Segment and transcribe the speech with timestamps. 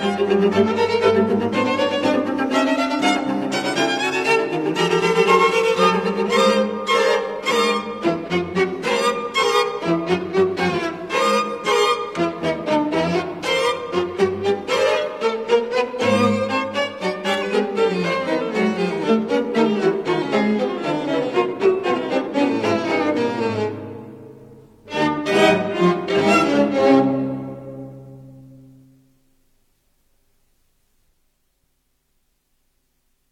[0.00, 1.97] you.